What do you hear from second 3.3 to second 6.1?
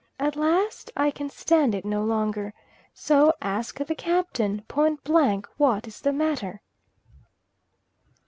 ask the Captain point blank what is